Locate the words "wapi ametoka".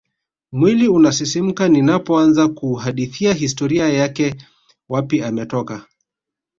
4.89-5.85